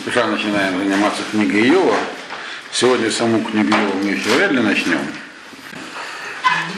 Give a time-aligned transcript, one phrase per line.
[0.00, 1.96] спеша начинаем заниматься книгой Иова.
[2.72, 5.00] Сегодня саму книгу Иова мы еще вряд ли начнем.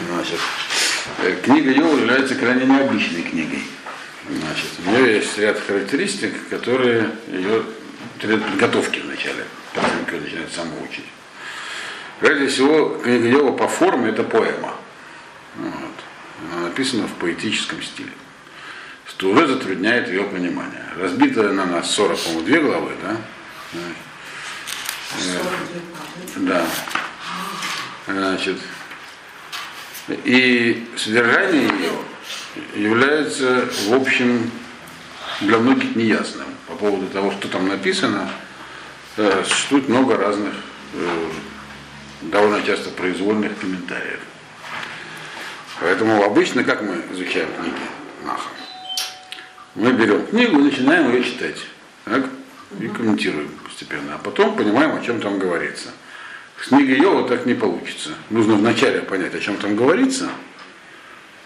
[0.09, 0.41] Значит,
[1.19, 3.63] э, книга Иова является крайне необычной книгой.
[4.29, 7.63] Значит, у нее есть ряд характеристик, которые ее
[8.19, 9.45] требуют подготовки вначале,
[9.75, 11.07] как начинает саму учить.
[12.19, 14.75] Прежде всего, книга Иова по форме это поэма.
[15.57, 16.53] Вот.
[16.53, 18.11] Она написана в поэтическом стиле
[19.17, 20.85] что уже затрудняет ее понимание.
[20.99, 23.17] Разбита она на 40, по-моему, две главы, да?
[26.37, 26.67] Да.
[28.09, 28.57] Значит,
[30.25, 31.93] и содержание ее
[32.75, 34.51] является, в общем,
[35.41, 36.49] для многих неясным.
[36.67, 38.29] По поводу того, что там написано,
[39.19, 40.55] э, существует много разных,
[40.95, 41.31] э,
[42.23, 44.21] довольно часто произвольных комментариев.
[45.81, 47.77] Поэтому обычно, как мы изучаем книги
[48.25, 48.49] Наха?
[49.75, 51.57] Мы берем книгу и начинаем ее читать.
[52.05, 52.25] Так?
[52.81, 54.15] И комментируем постепенно.
[54.15, 55.89] А потом понимаем, о чем там говорится.
[56.63, 58.11] С книгой Йова так не получится.
[58.31, 60.29] Нужно вначале понять, о чем там говорится,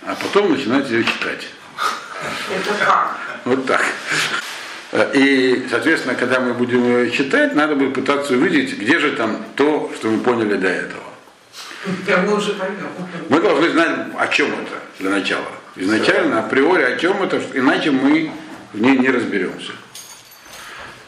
[0.03, 1.47] а потом начинать ее читать.
[2.51, 3.19] Это как?
[3.45, 3.85] Вот так.
[5.15, 9.93] И, соответственно, когда мы будем ее читать, надо будет пытаться увидеть, где же там то,
[9.97, 11.03] что мы поняли до этого.
[12.07, 12.89] Да мы уже поймем.
[13.29, 15.51] Мы должны знать, о чем это для начала.
[15.77, 18.31] Изначально, априори, о чем это, иначе мы
[18.73, 19.73] в ней не разберемся.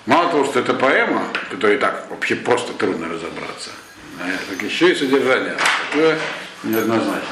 [0.05, 3.71] Мало того, что это поэма, которая и так вообще просто трудно разобраться,
[4.19, 5.57] так еще и содержание
[5.91, 6.19] такое
[6.65, 7.29] неоднозначно.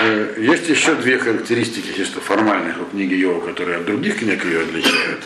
[0.00, 4.62] Э, есть еще две характеристики чисто формальных у книги Йова, которые от других книг ее
[4.62, 5.24] отличают.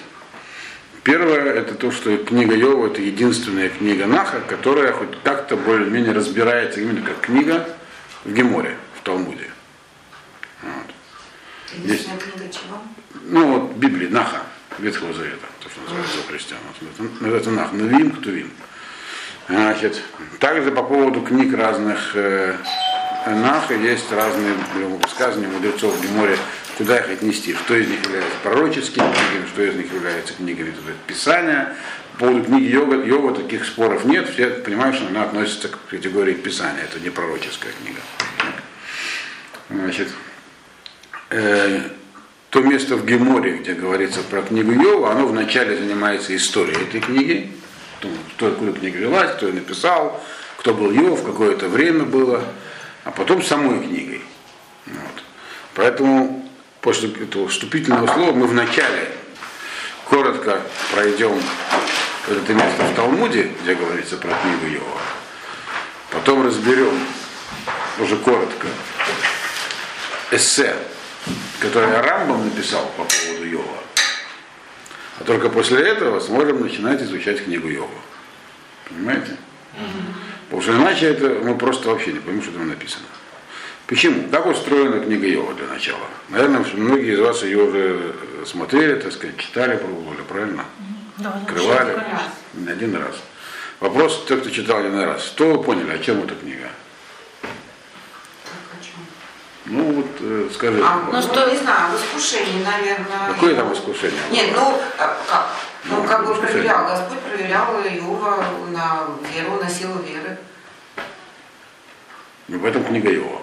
[1.05, 6.81] Первое, это то, что книга Йова это единственная книга Наха, которая хоть как-то более-менее разбирается
[6.81, 7.69] именно как книга
[8.25, 9.51] в Геморе, в Талмуде.
[10.63, 10.73] Вот.
[12.51, 12.83] Чего?
[13.25, 14.43] Ну вот Библии, Наха,
[14.79, 16.59] Ветхого Завета, то, что называется у христиан.
[17.21, 18.51] Это Нах, Навим, Ктувим.
[19.49, 20.01] Значит,
[20.41, 22.57] также по поводу книг разных э,
[23.27, 24.55] Наха есть разные
[25.03, 26.39] высказывания мудрецов в Геморе,
[26.77, 30.75] куда их отнести, что из них является пророческими книгами, что из них является книгами
[31.07, 31.77] Писания.
[32.15, 36.35] По поводу книги Йога, Йога таких споров нет, все понимают, что она относится к категории
[36.35, 38.01] Писания, это не пророческая книга.
[39.69, 40.09] Значит,
[41.31, 41.81] э,
[42.51, 47.53] то место в Геморе, где говорится про книгу Йова, оно вначале занимается историей этой книги,
[48.37, 50.23] кто, откуда книга велась, кто ее написал,
[50.59, 52.45] кто был Йов, какое это время было,
[53.03, 54.23] а потом самой книгой.
[54.87, 55.25] Вот.
[55.75, 56.44] Поэтому
[56.85, 59.11] после этого вступительного слова мы вначале
[60.05, 60.61] коротко
[60.93, 61.41] пройдем
[62.29, 65.01] это место в Талмуде, где говорится про книгу Йова.
[66.11, 66.93] Потом разберем
[67.99, 68.69] уже коротко
[70.31, 70.77] эссе,
[71.59, 73.79] которое Рамбам написал по поводу Йова.
[75.21, 77.89] А только после этого сможем начинать изучать книгу Йова.
[78.91, 79.39] Понимаете?
[79.73, 80.05] Угу.
[80.51, 83.07] Потому что иначе это мы просто вообще не поймем, что там написано.
[83.87, 84.29] Почему?
[84.31, 86.07] Как устроена книга Йова для начала?
[86.31, 88.15] Наверное, многие из вас ее уже
[88.47, 90.65] смотрели, так сказать, читали, пробовали, правильно?
[91.19, 92.03] Да, Открывали.
[92.55, 93.17] Не один раз.
[93.81, 96.69] Вопрос, те, кто читал один раз, что вы поняли, о чем эта книга?
[99.67, 100.83] Ну вот э, скажи.
[100.85, 103.33] А, ну что, не знаю, в искушении, наверное.
[103.33, 104.21] Какое там искушение?
[104.31, 105.47] Нет, ну а, как?
[105.85, 106.53] Ну, Ну, как бы искушение.
[106.53, 110.37] проверял, Господь проверял Иова на веру, на силу веры.
[112.49, 113.41] Ну, в этом книга Йова.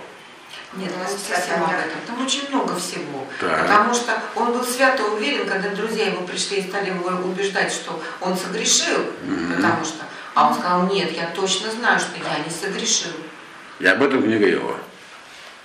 [0.74, 2.00] Нет, ну, совсем об этом.
[2.08, 3.28] Там очень много всего.
[3.42, 3.62] Так.
[3.64, 8.02] Потому что он был свято уверен, когда друзья его пришли и стали его убеждать, что
[8.22, 9.06] он согрешил,
[9.56, 10.06] потому что.
[10.34, 13.12] А он сказал, нет, я точно знаю, что я не согрешил.
[13.80, 14.78] И об этом книга Йова.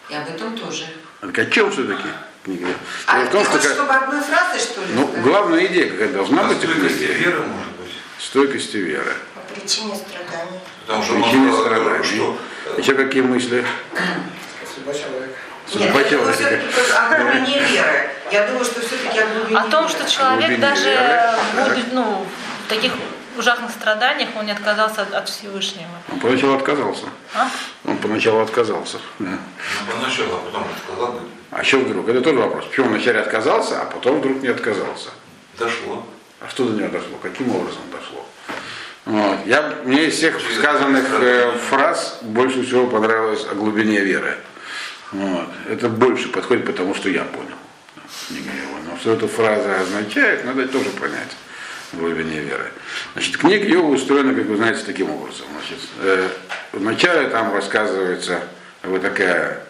[0.08, 0.86] И об этом тоже.
[1.20, 2.08] Так о чем все-таки
[2.44, 2.66] книга?
[3.06, 4.86] А Дело том, ты что хочешь, как- чтобы одной фразой, что ли?
[4.94, 5.22] ну, сказать?
[5.22, 7.12] главная идея какая должна быть у Стойкости книги.
[7.12, 7.90] веры, может быть.
[8.18, 9.12] Стойкости веры.
[9.34, 10.58] По причине страданий.
[10.86, 12.04] Потому что э, страданий.
[12.04, 12.38] что,
[12.76, 13.64] э, Еще какие мысли?
[14.86, 15.34] Судьба человека.
[15.74, 16.68] Нет, Судьба я думаю, человека.
[16.70, 18.10] все-таки о глубине веры.
[18.30, 21.34] Я думаю, что все-таки о глубине О том, что человек даже
[21.68, 22.26] будет, ну,
[22.64, 22.92] в таких
[23.36, 25.90] ужасных страданиях, он не отказался от, от Всевышнего.
[26.10, 27.06] Он поначалу отказался.
[27.34, 27.48] А?
[27.84, 28.98] Он поначалу отказался.
[29.18, 29.30] Да.
[29.30, 32.08] ну, поначалу, а потом сказал, бы, А что вдруг?
[32.08, 32.64] Это тоже вопрос.
[32.66, 35.10] Почему он вначале отказался, а потом вдруг не отказался?
[35.58, 36.06] дошло.
[36.40, 37.16] А что до него дошло?
[37.22, 38.26] Каким образом дошло?
[39.06, 39.38] Вот.
[39.46, 44.36] Я, мне из всех сказанных э, фраз больше всего понравилось о глубине веры.
[45.12, 45.48] Вот.
[45.68, 47.56] Это больше подходит, потому что я понял.
[48.28, 48.78] Книга его.
[48.90, 51.36] Но что эта фраза означает, надо тоже понять
[51.92, 52.72] в глубине веры.
[53.12, 55.46] Значит, книга Йова устроена, как вы знаете, таким образом.
[55.52, 56.28] Значит, э,
[56.72, 58.42] вначале там рассказывается
[58.82, 59.62] вот такая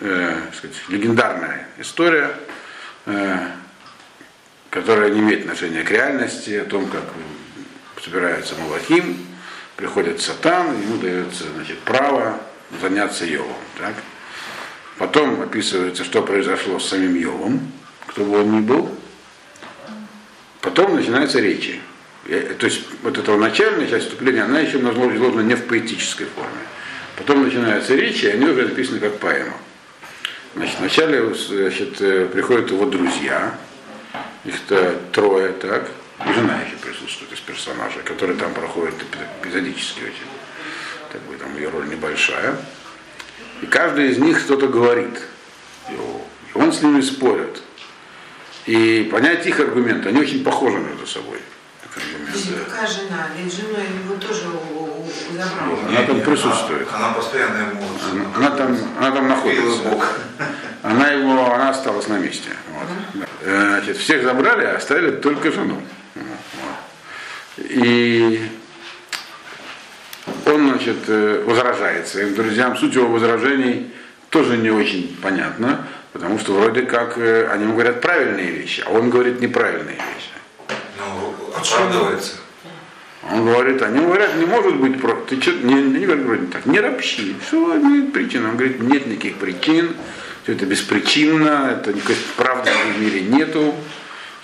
[0.00, 2.30] э, сказать, легендарная история,
[3.06, 3.48] э,
[4.70, 7.02] которая не имеет отношения к реальности, о том, как
[8.02, 9.26] собирается Малахим,
[9.76, 12.40] приходит Сатан, ему дается значит, право
[12.80, 13.56] заняться Йовом.
[13.78, 13.94] Так?
[14.98, 17.72] Потом описывается, что произошло с самим Йовом,
[18.06, 18.90] кто бы он ни был.
[20.60, 21.80] Потом начинаются речи.
[22.24, 26.50] То есть вот эта начальная часть вступления, она еще изложена не в поэтической форме.
[27.16, 29.54] Потом начинаются речи, и они уже написаны как поэма.
[30.54, 33.58] Значит, вначале значит, э, приходят его друзья,
[34.44, 35.90] их-то трое, так,
[36.26, 40.30] и жена еще присутствует из персонажей, которые там проходят эпи- эпизодически очень.
[41.12, 42.56] Так бы там ее роль небольшая.
[43.62, 45.18] И каждый из них что-то говорит.
[45.90, 45.96] И
[46.54, 47.62] он с ними спорит.
[48.66, 51.38] И понять их аргументы, они очень похожи между собой.
[51.94, 53.28] какая жена?
[53.36, 55.78] Ведь женой его тоже у- у- у- забрал.
[55.88, 56.88] Она там присутствует.
[56.92, 57.82] Она, она постоянно ему...
[58.10, 60.00] Она, она там, она там находится.
[60.82, 62.50] Она его, она осталась на месте.
[62.72, 63.26] Вот.
[63.42, 65.80] Э, Значит, всех забрали, а оставили только жену.
[66.14, 67.64] Вот.
[67.70, 68.50] И
[70.46, 72.76] он, значит, э, возражает своим друзьям.
[72.76, 73.90] Суть его возражений
[74.30, 78.90] тоже не очень понятна, потому что вроде как э, они ему говорят правильные вещи, а
[78.90, 80.78] он говорит неправильные вещи.
[80.98, 82.36] Ну, оправдывается.
[83.28, 86.64] Он говорит, они говорят, не может быть, про- ты что, не, не говорят вроде так,
[86.64, 88.50] не ропщи, что имеет причину?
[88.50, 89.96] Он говорит, нет никаких причин,
[90.44, 93.74] все это беспричинно, это никакой правды в мире нету,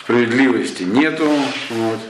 [0.03, 1.31] справедливости нету.
[1.71, 2.01] Вот.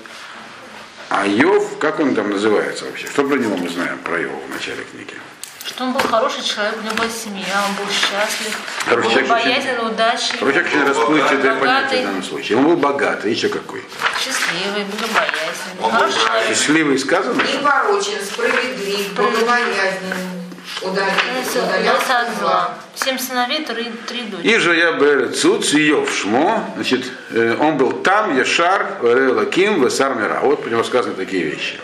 [1.15, 3.07] А Йов, как он там называется вообще?
[3.07, 5.15] Что про него мы знаем, про Йова в начале книги?
[5.63, 8.57] Что он был хороший человек, у него была семья, он был счастлив,
[8.87, 11.61] Хороший был человек, обаятельный, удачливый, Короче, очень расплывчатое Богатый.
[11.61, 12.59] понятие в данном случае.
[12.59, 13.85] Он был богатый, еще какой.
[14.19, 15.83] счастливый, богобоязненный.
[15.83, 16.49] Он был Хороший человек.
[16.49, 17.43] Счастливый сказано?
[17.43, 20.42] Непорочен, справедлив, богобоязнен,
[20.85, 22.75] удалился от зла.
[22.95, 24.49] Семь сыновей, три, три дочери.
[24.49, 30.15] И же я был Цуц, Йов Шмо, значит, э, он был там, Ешар, Лаким, Весар
[30.15, 30.41] Мира.
[30.43, 31.79] Вот про него сказаны такие вещи.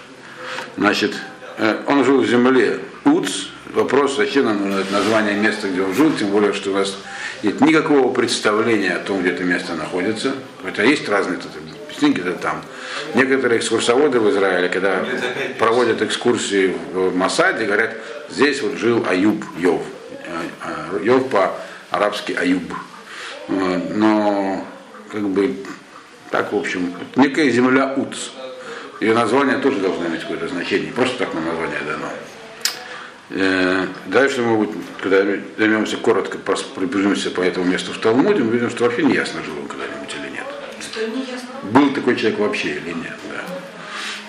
[0.76, 1.14] Значит,
[1.58, 3.46] э, он жил в земле Уц.
[3.74, 6.96] Вопрос, зачем нам название места, где он жил, тем более, что у нас
[7.42, 10.34] нет никакого представления о том, где это место находится.
[10.64, 11.52] Хотя есть разные тут
[12.06, 12.62] где там.
[13.14, 15.04] Некоторые экскурсоводы в Израиле, когда
[15.58, 17.96] проводят экскурсии в Масаде, говорят,
[18.30, 19.82] здесь вот жил Аюб, Йов.
[20.24, 22.72] Э, э, Йов по-арабски Аюб.
[23.48, 24.64] Э, Но,
[25.10, 25.56] как бы,
[26.30, 28.30] так, в общем, некая земля Уц.
[29.00, 32.08] Ее название тоже должно иметь какое-то значение, просто так нам название дано.
[34.06, 35.18] Дальше мы, вот, когда
[35.58, 36.38] займемся коротко,
[36.74, 40.17] пробежимся по этому месту в Талмуде, мы видим, что вообще не ясно, жил он когда-нибудь
[41.64, 43.18] Был такой человек вообще или нет.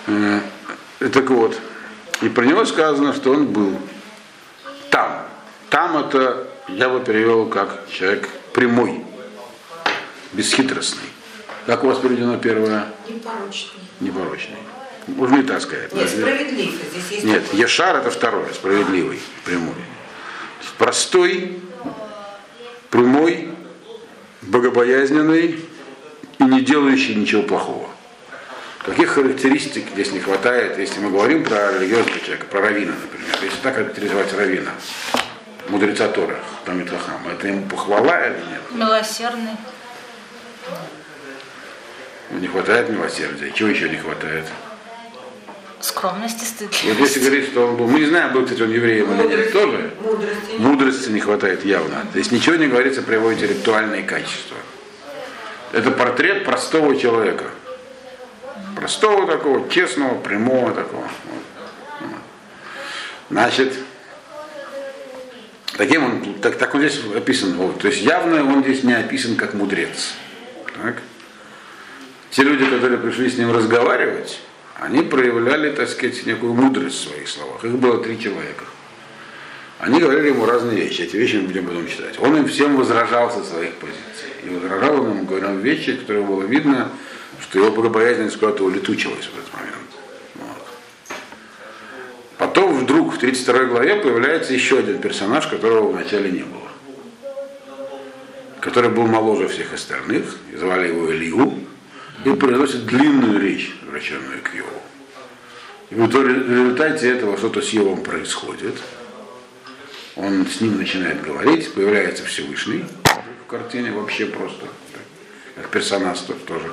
[0.06, 0.42] Да.
[1.00, 1.56] Э, Так вот,
[2.22, 3.78] и про него сказано, что он был
[4.90, 5.26] там.
[5.70, 9.04] Там это я бы перевел как человек прямой,
[10.32, 11.08] бесхитростный.
[11.66, 12.86] Как у вас переведено первое?
[13.08, 13.80] Непорочный.
[14.00, 14.56] Непорочный.
[15.06, 15.92] Можно и так сказать.
[15.94, 16.74] Нет, справедлив.
[16.90, 17.60] Здесь есть Нет, такой.
[17.60, 19.74] Ешар это второе, справедливый, прямой.
[20.78, 21.60] Простой,
[22.90, 23.50] прямой,
[24.42, 25.64] богобоязненный
[26.40, 27.88] и не делающий ничего плохого.
[28.84, 33.36] Каких характеристик здесь не хватает, если мы говорим про религиозного человека, про равина, например.
[33.42, 34.70] Если так характеризовать равина,
[35.68, 38.62] мудреца Тора, там Хахам, это ему похвала или нет?
[38.72, 39.52] Милосердный.
[42.30, 43.52] Не хватает милосердия.
[43.52, 44.46] Чего еще не хватает?
[45.80, 46.70] Скромности, стыд.
[46.84, 49.52] Вот если говорить, что он был, мы не знаем, был кстати, он евреем или нет,
[49.52, 49.90] тоже.
[50.02, 50.56] Мудрости.
[50.58, 52.06] Мудрости не хватает явно.
[52.12, 54.56] То есть ничего не говорится про его интеллектуальные качества.
[55.72, 57.44] Это портрет простого человека.
[58.76, 61.08] Простого такого, честного, прямого такого.
[63.28, 63.74] Значит,
[65.76, 67.54] таким он, так, так он здесь описан.
[67.54, 67.78] Вот.
[67.80, 70.14] То есть явно он здесь не описан как мудрец.
[70.82, 70.96] Так?
[72.30, 74.40] Те люди, которые пришли с ним разговаривать,
[74.80, 77.64] они проявляли, так сказать, некую мудрость в своих словах.
[77.64, 78.64] Их было три человека.
[79.80, 82.18] Они говорили ему разные вещи, эти вещи мы будем потом читать.
[82.18, 84.28] Он им всем возражал со своих позиций.
[84.44, 86.90] И возражал он им, говорил вещи, которые было видно,
[87.40, 89.90] что его богобоязненность куда-то улетучилась в этот момент.
[90.34, 91.16] Вот.
[92.36, 96.68] Потом вдруг в 32 главе появляется еще один персонаж, которого вначале не было.
[98.60, 101.54] Который был моложе всех остальных, и звали его Илью,
[102.26, 104.68] и произносит длинную речь, обращенную к Йову.
[105.88, 108.74] И в результате этого что-то с Йовом происходит.
[110.22, 112.84] Он с ним начинает говорить, появляется Всевышний
[113.44, 114.66] в картине вообще просто,
[115.56, 116.70] как персонаж тоже.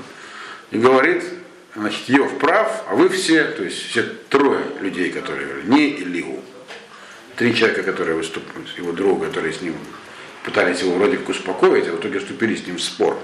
[0.71, 1.23] И говорит,
[1.73, 6.43] значит, Йов прав, а вы все, то есть все трое людей, которые не Илигу,
[7.37, 9.75] три человека, которые выступают, его друга, которые с ним
[10.43, 13.17] пытались его вроде как успокоить, а в итоге вступили с ним в спор.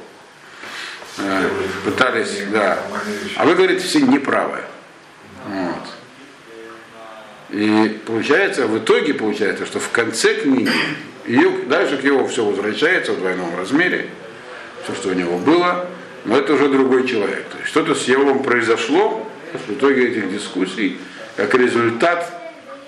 [1.18, 1.50] э,
[1.84, 2.82] пытались, да.
[3.36, 4.60] А вы говорите, все неправы.
[5.46, 6.03] Вот.
[7.54, 10.72] И получается, в итоге получается, что в конце книги,
[11.28, 14.08] Иов, дальше к Иову все возвращается в двойном размере,
[14.84, 15.88] все, что у него было,
[16.26, 17.46] но это уже другой человек.
[17.52, 19.30] То есть что-то с Иовом произошло
[19.68, 20.98] в итоге этих дискуссий,
[21.36, 22.28] как результат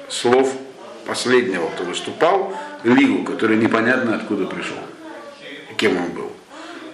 [0.09, 0.51] слов
[1.05, 4.77] последнего, кто выступал, Лигу, который непонятно откуда пришел,
[5.77, 6.31] кем он был.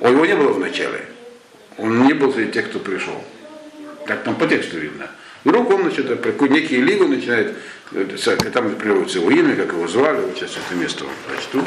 [0.01, 1.05] У его не было в начале.
[1.77, 3.23] Он не был среди тех, кто пришел.
[4.07, 5.09] Так там по тексту видно.
[5.43, 7.55] Вдруг он начинает, некий Лигу начинает,
[7.91, 11.63] с- там приводится его имя, как его звали, вот сейчас это место вам прочту.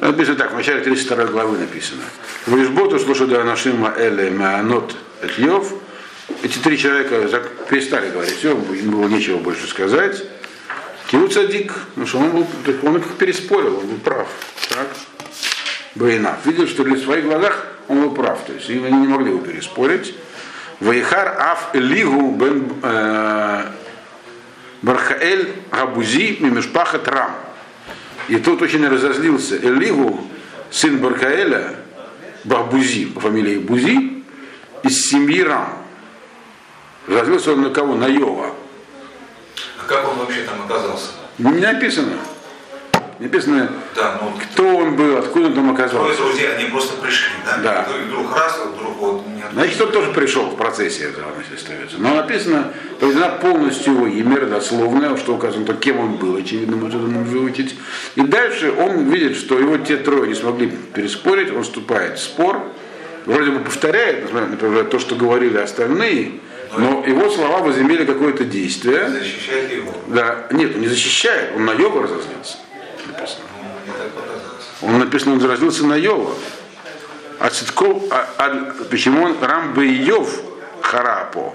[0.00, 2.02] Написано так, в начале 32 главы написано.
[2.46, 5.72] Вишботу слушаю Анашима Эле Маанот Этьев.
[6.42, 10.22] Эти три человека перестали говорить, все, им было нечего больше сказать.
[11.10, 12.46] Киу Цадик, ну что он был,
[12.82, 14.28] он их переспорил, он был прав.
[14.68, 14.88] Так?
[15.94, 16.36] Бейна.
[16.44, 18.44] Видел, что в своих глазах он был прав.
[18.46, 20.14] То есть они не могли его переспорить.
[20.80, 23.64] Вайхар Аф Элигу бен э,
[24.82, 27.32] Бархаэль Габузи Мимешпаха Трам.
[28.28, 30.20] И тут очень разозлился Элигу,
[30.70, 31.76] сын Баркаэля,
[32.44, 34.22] Бахбузи, по фамилии Бузи,
[34.84, 35.82] из семьи Рам.
[37.08, 37.94] Разозлился он на кого?
[37.94, 38.52] На Йова.
[39.82, 41.12] А как он вообще там оказался?
[41.38, 42.18] Не написано.
[43.18, 46.22] Не написано, Да, ну, кто он был, откуда он там оказался.
[46.22, 47.56] друзей, они просто пришли, да?
[47.56, 47.86] Да.
[47.96, 49.26] И вдруг раз, вдруг вот.
[49.52, 51.96] Значит, он тоже пришел в процессе этого, значит, остается.
[51.98, 56.88] Но написано, приведена полностью его имя родословное, что указано, то кем он был, очевидно, мы
[56.88, 57.74] это можем выучить.
[58.16, 62.62] И дальше он видит, что его те трое не смогли переспорить, он вступает в спор,
[63.26, 66.40] вроде бы повторяет, несмотря на то, то, что говорили остальные,
[66.76, 69.08] но его слова возымели какое-то действие.
[69.08, 69.94] Защищает его.
[70.08, 72.58] Да, нет, он не защищает, он на Йова разозлился.
[73.06, 73.44] Написано.
[74.82, 76.34] Он написано, он разозлился на Йова.
[77.38, 80.40] А Цитко, а- а- почему он Рамбе Йов
[80.80, 81.54] Харапо?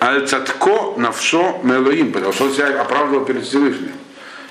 [0.00, 3.92] Аль Цатко Навшо Мелоим, потому что он себя оправдывал перед Всевышним.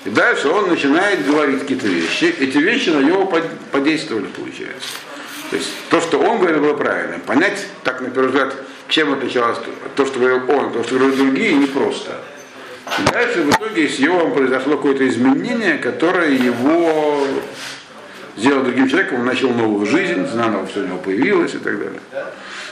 [0.04, 2.24] И дальше он начинает говорить какие-то вещи.
[2.38, 4.88] Эти вещи на него под- подействовали, получается.
[5.50, 7.20] То есть то, что он говорил, было правильным.
[7.20, 8.54] Понять, так на первый взгляд,
[8.88, 9.58] чем отличалось
[9.94, 12.20] то, что говорил он, то, что говорили другие, непросто.
[12.98, 17.26] И дальше в итоге с Йовом произошло какое-то изменение, которое его
[18.36, 22.00] сделал другим человеком, он начал новую жизнь, заново все у него появилось и так далее.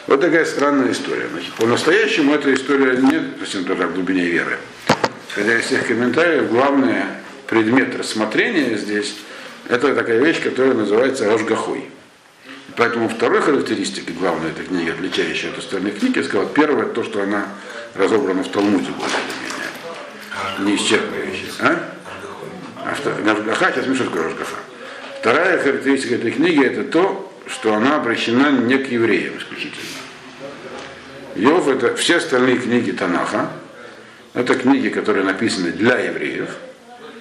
[0.06, 1.26] Вот такая странная история.
[1.32, 4.58] Значит, по-настоящему эта история не совсем тоже в глубине веры.
[5.34, 7.02] Хотя из всех комментариев главный
[7.46, 9.16] предмет рассмотрения здесь
[9.68, 11.88] это такая вещь, которая называется Рожгахой.
[12.76, 17.22] Поэтому второй характеристикой главной этой книги, отличающей от остальных книг, я сказал, первое, то, что
[17.22, 17.46] она
[17.94, 19.16] разобрана в Талмуде более
[20.58, 20.70] или менее.
[20.70, 21.44] Не исчерпывающе.
[21.60, 21.78] А?
[22.84, 24.56] А что- Рожгаха, сейчас мы что такое Рожгаха.
[25.24, 29.88] Вторая характеристика этой книги это то, что она обращена не к евреям исключительно.
[31.34, 33.48] Йов это все остальные книги Танаха,
[34.34, 36.50] это книги, которые написаны для евреев,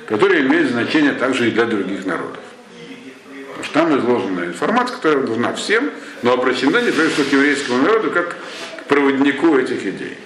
[0.06, 2.44] которые имеют значение также и для других народов.
[3.48, 5.90] Потому что там изложена информация, которая нужна всем,
[6.24, 8.36] но обращена не всего к еврейскому народу, как
[8.82, 10.18] к проводнику этих идей.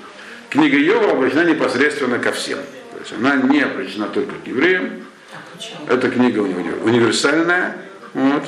[0.49, 2.57] Книга Йова обращена непосредственно ко всем.
[2.93, 5.06] То есть она не обращена только к евреям?
[5.87, 7.77] Эта книга уни- универсальная,
[8.13, 8.43] вот.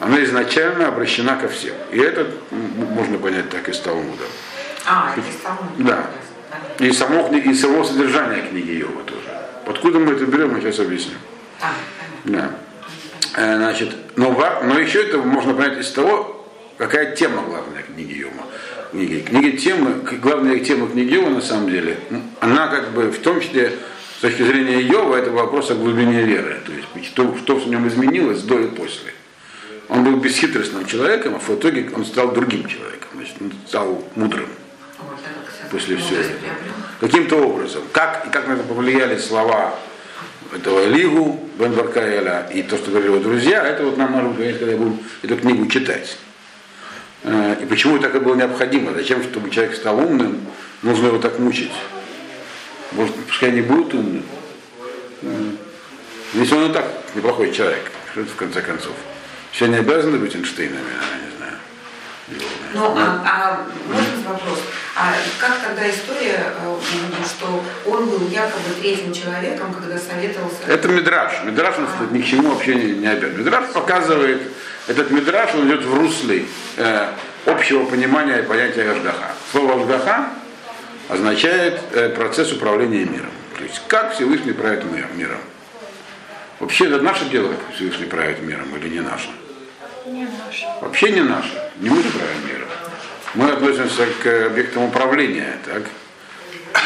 [0.00, 1.74] она изначально обращена ко всем.
[1.92, 4.24] И это можно понять так из Талмуда.
[4.86, 5.72] А, это из Талмуда.
[5.78, 6.06] Да.
[6.84, 9.28] И само, и само содержание книги Йова тоже.
[9.66, 11.18] Откуда мы это берем, мы сейчас объясним.
[11.60, 11.72] А.
[12.24, 12.50] Да.
[13.36, 16.46] Э, Значит, но, но еще это можно понять из того,
[16.78, 18.44] какая тема главная книги Йома.
[18.92, 19.20] Книги.
[19.20, 21.98] Книги темы, главная тема книги Йова на самом деле,
[22.40, 23.72] она как бы в том числе
[24.16, 26.60] с точки зрения Йова, это вопрос о глубине веры.
[26.64, 29.12] То есть что, что в нем изменилось до и после.
[29.88, 33.08] Он был бесхитростным человеком, а в итоге он стал другим человеком.
[33.14, 34.48] Значит, он стал мудрым
[35.66, 36.38] я после всего этого.
[37.00, 37.82] Каким-то образом.
[37.92, 39.74] Как, и как на это повлияли слова
[40.54, 44.58] этого Лигу, Бен Баркаэля и то, что говорили его друзья, это вот нам нужно говорить,
[44.58, 46.16] когда будем эту книгу читать.
[47.24, 48.92] Э, И почему так и было необходимо?
[48.94, 50.40] Зачем, чтобы человек стал умным,
[50.82, 51.72] нужно его так мучить?
[52.92, 54.24] Может, пускай не будет умным.
[55.22, 55.58] М.
[56.34, 58.92] Если он и так неплохой человек, что это в конце концов?
[59.52, 61.52] Все не обязаны быть Эйнштейнами, я не знаю.
[62.74, 64.58] Ну, а, а можно вопрос?
[64.96, 70.56] А как тогда история, э, увидим, что он был якобы третьим человеком, когда советовался...
[70.66, 71.32] Это мидраж.
[71.44, 73.38] Мидраж нас тут ни к чему вообще не, не обязан.
[73.38, 74.42] Мидраж показывает,
[74.88, 77.08] этот мидраж, он идет в русле э,
[77.46, 79.32] общего понимания понятия Ашгаха.
[79.52, 80.30] Слово Ашгаха
[81.08, 83.30] означает э, процесс управления миром.
[83.58, 85.38] То есть как Всевышний правит мир- миром.
[86.60, 89.28] Вообще это наше дело, как Всевышний правит миром или не наше?
[90.06, 90.26] Не
[90.80, 91.70] Вообще не наша.
[91.80, 92.68] Не мы правим миром.
[93.34, 95.82] Мы относимся к объектам управления, так?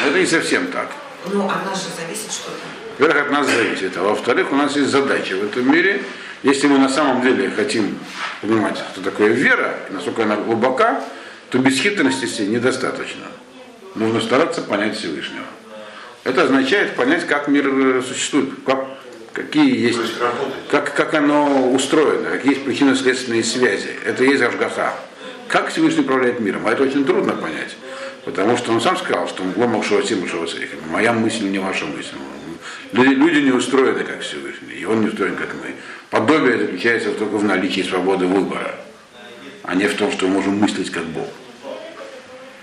[0.02, 0.90] Но это не совсем так.
[1.26, 2.58] Ну, от нас же зависит что-то.
[2.98, 3.96] Во-первых, от нас зависит.
[3.96, 6.02] А во-вторых, у нас есть задача в этом мире.
[6.42, 7.98] Если мы на самом деле хотим
[8.40, 11.02] понимать, что такое вера, и насколько она глубока,
[11.50, 13.26] то бесхитрости недостаточно.
[13.94, 15.44] Нужно стараться понять Всевышнего.
[16.24, 18.86] Это означает понять, как мир э, существует, как,
[19.32, 19.98] какие есть,
[20.70, 23.90] как, как оно устроено, какие есть причинно-следственные связи.
[24.04, 24.94] Это есть Ашгаха.
[25.48, 26.66] Как Всевышний управляет миром?
[26.66, 27.76] А это очень трудно понять.
[28.24, 30.24] Потому что он сам сказал, что он гломок Шуасим
[30.90, 32.14] Моя мысль не ваша мысль.
[32.92, 35.74] Люди, люди не устроены как Всевышний, и он не устроен как мы.
[36.10, 38.74] Подобие заключается только в наличии свободы выбора,
[39.62, 41.28] а не в том, что мы можем мыслить как Бог.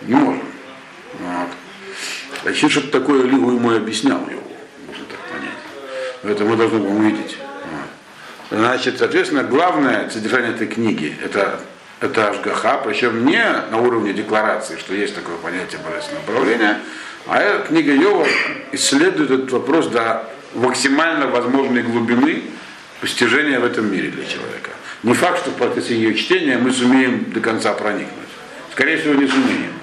[0.01, 0.46] Не можем.
[1.19, 1.49] Вот.
[2.43, 4.43] Значит, что такое Лигу ему и объяснял его,
[4.87, 6.33] можно так понять.
[6.35, 7.37] Это мы должны будем увидеть.
[8.49, 11.59] Значит, соответственно, главное содержание этой книги это,
[11.99, 16.79] это Ашгаха, причем не на уровне декларации, что есть такое понятие божественного управления,
[17.25, 18.25] а эта книга Йова
[18.71, 22.43] исследует этот вопрос до максимально возможной глубины
[23.01, 24.71] постижения в этом мире для человека.
[25.03, 28.29] Не факт, что в процессе ее чтения мы сумеем до конца проникнуть.
[28.71, 29.76] Скорее всего, не сумеем.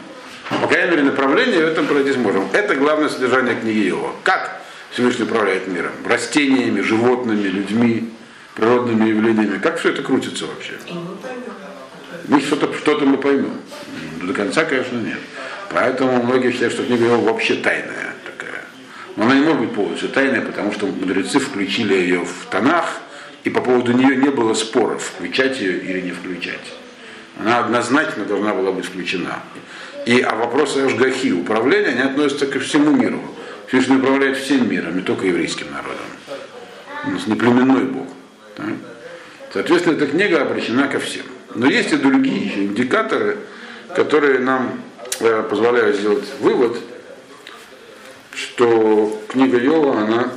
[0.49, 2.49] По крайней мере, направление в этом пройти сможем.
[2.53, 4.13] Это главное содержание книги Иова.
[4.23, 4.61] Как
[4.91, 5.93] Всевышний управляет миром?
[6.05, 8.11] Растениями, животными, людьми,
[8.55, 9.59] природными явлениями.
[9.59, 10.75] Как все это крутится вообще?
[12.29, 13.59] Мы что-то что мы поймем.
[14.23, 15.19] До конца, конечно, нет.
[15.71, 18.63] Поэтому многие считают, что книга Иова вообще тайная такая.
[19.17, 23.01] Но она не может быть полностью тайная, потому что мудрецы включили ее в тонах,
[23.45, 26.75] и по поводу нее не было споров, включать ее или не включать.
[27.39, 29.41] Она однозначно должна была быть включена.
[30.07, 33.21] И а вопросы Ашгахи, управления, они относятся ко всему миру.
[33.69, 36.07] Всевышний управляет всем миром, не только еврейским народом.
[37.07, 38.07] У нас не племенной Бог.
[38.57, 38.67] так?
[39.53, 41.25] Соответственно, эта книга обращена ко всем.
[41.55, 43.39] Но есть и другие индикаторы,
[43.95, 44.81] которые нам
[45.21, 46.77] э, позволяют сделать вывод,
[48.35, 50.33] что книга Йова, она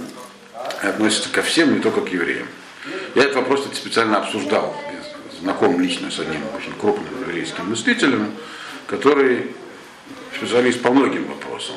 [0.82, 2.47] относится ко всем, не только к евреям.
[3.15, 4.75] Я этот вопрос специально обсуждал,
[5.41, 8.32] знаком лично с одним очень крупным еврейским мыслителем,
[8.88, 9.52] который
[10.36, 11.76] специалист по многим вопросам.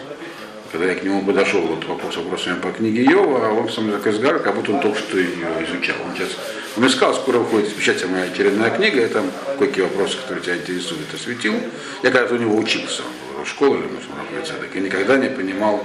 [0.73, 4.07] Когда я к нему подошел вот вопрос вопросами по книге Йова, а он мной так
[4.07, 5.97] изгар, как будто он только что ее изучал.
[6.07, 6.29] Он сейчас
[6.77, 10.57] он сказал, скоро выходит из печати моя очередная книга, я там кое-какие вопросы, которые тебя
[10.57, 11.55] интересуют, осветил.
[12.03, 15.29] Я когда-то у него учился, он был в школе или в так и никогда не
[15.29, 15.85] понимал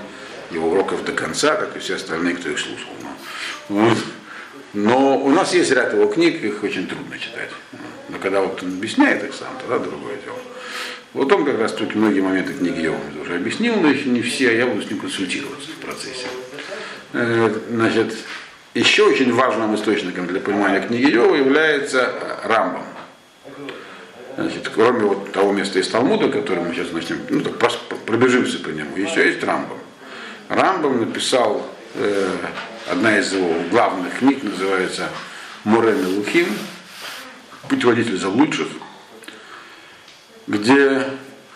[0.51, 2.89] его уроков до конца, как и все остальные, кто их слушал.
[3.69, 3.97] Но, вот.
[4.73, 7.49] Но у нас есть ряд его книг, их очень трудно читать.
[8.09, 10.38] Но когда вот он объясняет их сам, тогда другое дело.
[11.15, 14.21] Вот он как раз таки многие моменты книги я вам уже объяснил, но еще не
[14.21, 16.28] все, а я буду с ним консультироваться в процессе.
[17.13, 18.13] Э, Значит,
[18.73, 22.84] еще очень важным источником для понимания книги Йова является Рамбам.
[24.36, 27.56] Значит, кроме вот того места из Талмуда, которое мы сейчас начнем, ну так
[28.06, 29.78] пробежимся по нему, еще есть Рамбам.
[30.49, 32.30] Рамбам написал, э,
[32.91, 35.08] одна из его главных книг называется
[35.63, 36.47] Мурен Лухим,
[37.69, 38.67] путеводитель заблудших,
[40.47, 41.03] где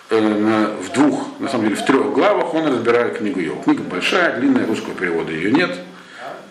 [0.09, 3.63] э, на- в двух, на самом деле в трех главах он разбирает книгу Йова.
[3.63, 5.77] Книга большая, длинная, русского перевода ее нет.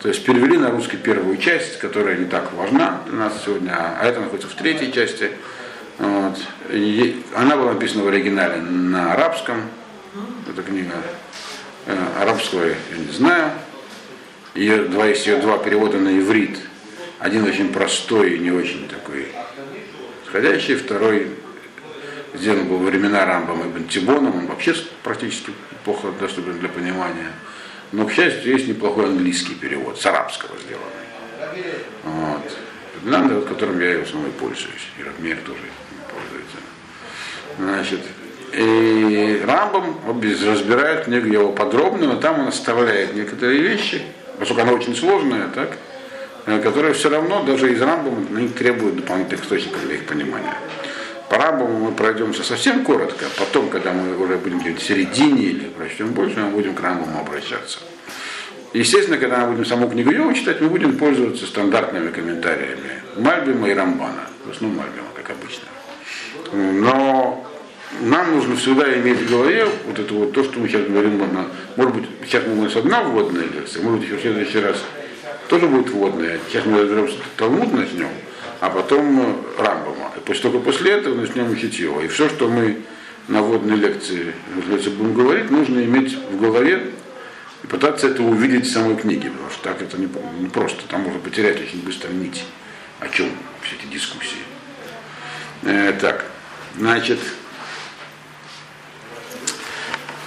[0.01, 4.07] То есть перевели на русский первую часть, которая не так важна для нас сегодня, а
[4.07, 5.33] это находится в третьей части.
[5.98, 6.38] Вот.
[7.35, 9.62] Она была написана в оригинале на арабском.
[10.48, 10.94] Эта книга
[11.87, 13.51] э, арабского я не знаю.
[14.55, 16.59] Ее два, есть ее два перевода на иврит.
[17.18, 19.27] Один очень простой и не очень такой
[20.29, 21.33] сходящий, второй
[22.34, 25.52] сделан был во времена Рамбама и Бантибоном, он вообще практически
[25.84, 27.32] плохо доступен для понимания.
[27.92, 31.74] Но, к счастью, есть неплохой английский перевод, с арабского сделанный.
[32.04, 32.42] Вот.
[33.02, 34.88] Вот, которым я и в основном пользуюсь.
[34.98, 35.60] И Ратмир тоже
[36.10, 36.58] пользуется.
[37.58, 38.00] Значит,
[38.52, 39.98] и Рамбам
[40.46, 44.02] разбирает книгу его подробно, но там он оставляет некоторые вещи,
[44.38, 45.76] поскольку она очень сложная, так,
[46.46, 50.56] э, которые все равно даже из Рамбама они требуют дополнительных источников для их понимания.
[51.28, 56.12] По мы пройдемся совсем коротко, потом, когда мы уже будем где-то в середине или прочтем
[56.12, 57.80] больше, мы будем к Рамбаму обращаться.
[58.72, 63.74] Естественно, когда мы будем саму книгу Йова читать, мы будем пользоваться стандартными комментариями Мальбима и
[63.74, 65.64] Рамбана, в основном Мальбима, как обычно.
[66.52, 67.46] Но
[68.00, 71.46] нам нужно всегда иметь в голове вот это вот то, что мы сейчас говорим, можно,
[71.76, 74.76] может быть, сейчас у нас одна вводная лекция, может быть, в следующий раз
[75.48, 76.38] тоже будет вводная.
[76.48, 78.08] Сейчас мы разберемся, Талмуд начнем,
[78.61, 80.12] а потом э, Рамбама.
[80.16, 82.01] И после, только после этого начнем учить его.
[82.01, 82.83] И все, что мы
[83.29, 86.92] на вводной лекции разумеется, будем говорить, нужно иметь в голове
[87.62, 90.09] и пытаться это увидеть в самой книге, потому что так это не,
[90.40, 90.83] не просто.
[90.88, 92.44] Там можно потерять очень быстро нить,
[93.01, 93.31] о чем
[93.62, 94.38] все эти дискуссии.
[95.62, 96.25] Э, так,
[96.77, 97.18] значит,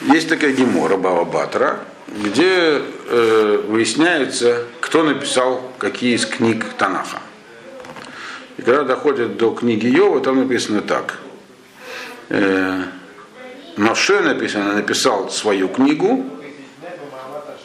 [0.02, 7.20] есть такая гемора Баба Батра, где э, выясняется, кто написал какие из книг Танаха.
[8.62, 11.18] И когда доходит до книги Йова, там написано так.
[12.30, 12.84] Э,
[13.76, 16.24] Моше написано, написал свою книгу,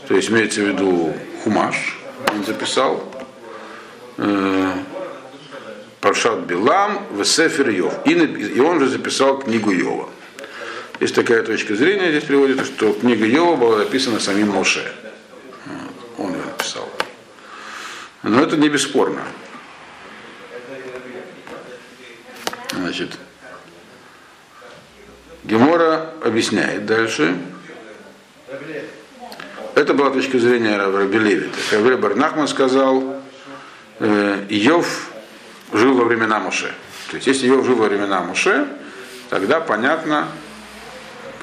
[0.08, 1.12] то есть имеется в виду
[1.44, 1.98] Хумаш,
[2.32, 3.12] он записал,
[4.16, 4.72] э,
[6.00, 7.92] Паршат Билам, Весефер Йов.
[8.06, 10.08] И, он же записал книгу Йова.
[11.00, 14.90] Есть такая точка зрения, здесь приводится, что книга Йова была написана самим Моше.
[16.16, 16.88] Он ее написал.
[18.22, 19.20] Но это не бесспорно.
[22.86, 23.18] Значит,
[25.42, 27.36] Гемора объясняет дальше.
[29.74, 31.58] Это была точка зрения Раби Левита.
[31.72, 33.20] Раби Барнахман сказал,
[33.98, 35.10] э, Иов
[35.72, 36.72] жил во времена Моше.
[37.10, 38.68] То есть, если Иов жил во времена Моше,
[39.30, 40.28] тогда понятно,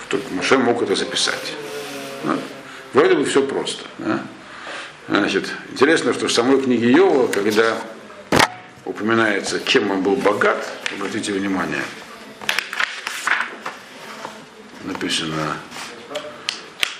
[0.07, 1.55] что Моше мог это записать.
[2.23, 2.39] Ну,
[2.93, 3.83] Вроде бы все просто.
[5.09, 7.75] Значит, интересно, что в самой книге Иова, когда
[8.85, 10.67] упоминается, чем он был богат,
[10.97, 11.83] обратите внимание,
[14.83, 15.57] написано,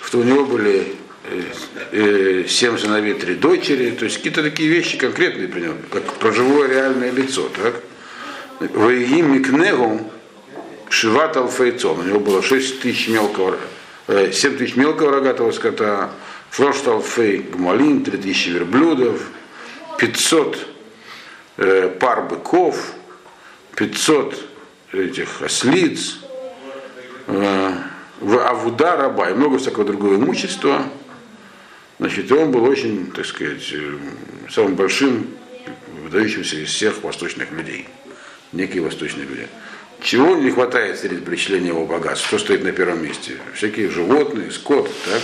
[0.05, 1.41] что у него были э,
[1.91, 6.31] э, семь сыновей, три дочери, то есть какие-то такие вещи конкретные при нем, как про
[6.31, 7.81] живое реальное лицо, так?
[8.59, 10.09] Ваигим Микнегу
[10.89, 11.99] Шиват Алфейцон.
[11.99, 13.57] У него было 6 тысяч мелкого,
[14.07, 16.11] э, 7 тысяч мелкого рогатого скота,
[16.51, 19.21] Фрошт Алфей Гмалин, 3 тысячи верблюдов,
[19.97, 20.57] 500
[21.57, 22.93] э, пар быков,
[23.75, 24.35] 500
[24.93, 26.17] этих ослиц,
[27.27, 27.73] э,
[28.19, 30.83] в Авуда раба и много всякого другого имущества.
[31.99, 33.97] Значит, он был очень, так сказать, э,
[34.49, 35.27] самым большим,
[36.03, 37.87] выдающимся из всех восточных людей.
[38.51, 39.47] Некие восточные люди.
[40.01, 42.27] Чего не хватает среди перечисления его богатств?
[42.27, 43.37] Что стоит на первом месте?
[43.53, 45.21] Всякие животные, скот, так?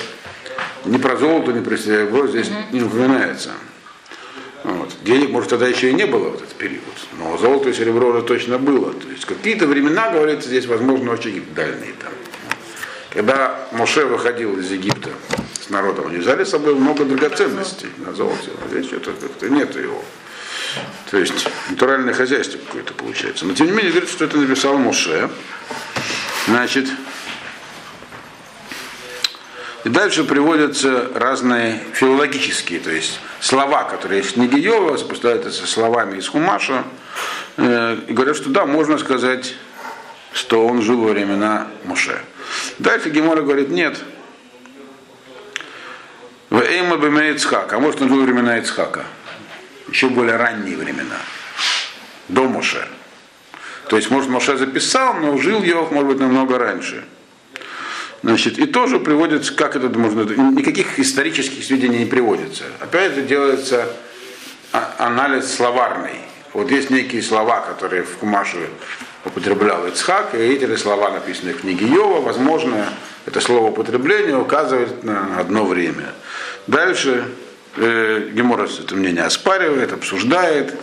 [0.86, 3.52] Ни про золото, ни про серебро здесь не упоминается.
[4.64, 4.94] Вот.
[5.04, 6.84] Денег, может, тогда еще и не было в этот период,
[7.18, 8.94] но золото и серебро уже точно было.
[8.94, 12.12] То есть какие-то времена, говорится, здесь, возможно, очень дальние там.
[13.12, 15.10] Когда Моше выходил из Египта
[15.62, 18.52] с народом, они взяли с собой много драгоценностей на золоте.
[18.64, 20.04] А здесь что-то как-то нет его.
[21.10, 23.46] То есть натуральное хозяйство какое-то получается.
[23.46, 25.30] Но тем не менее, говорится, что это написал Моше.
[26.48, 26.88] Значит,
[29.86, 35.68] и дальше приводятся разные филологические, то есть слова, которые есть в книге Йова, сопоставляются со
[35.68, 36.84] словами из Хумаша.
[37.58, 39.56] Э, и говорят, что да, можно сказать,
[40.34, 42.22] что он жил во времена Моше.
[42.78, 43.98] Дальше Гемора говорит, нет.
[46.50, 49.06] В Эйма Беме а может он жил во времена Ицхака.
[49.90, 51.18] Еще более ранние времена.
[52.28, 52.86] До Моше.
[53.88, 57.06] То есть, может, Моше записал, но жил Йов, может быть, намного раньше.
[58.22, 62.66] Значит, и тоже приводится, как это можно, никаких исторических сведений не приводится.
[62.80, 63.88] Опять же делается
[64.74, 66.20] а- анализ словарный.
[66.54, 68.70] Вот есть некие слова, которые в Кумаше
[69.24, 72.22] употреблял Ицхак, и эти слова написаны в книге Йова.
[72.22, 72.90] Возможно,
[73.26, 76.08] это слово употребление указывает на одно время.
[76.68, 77.26] Дальше
[77.78, 80.74] э, Геморрос это мнение оспаривает, обсуждает.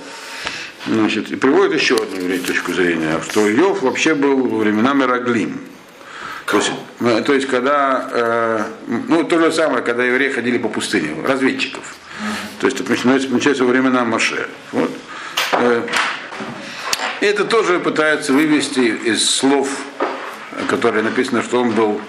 [0.86, 5.60] Значит, и приводит еще одну точку зрения, что Йов вообще был во времена Мираглим.
[6.46, 8.64] То есть, э, то есть когда, э,
[9.08, 11.96] ну то же самое, когда евреи ходили по пустыне, разведчиков.
[12.60, 14.48] То есть это начинается, начинается во времена Маше.
[14.72, 14.90] Вот.
[15.52, 15.82] Э,
[17.20, 19.68] это тоже пытаются вывести из слов,
[20.68, 22.00] которые написано, что он был,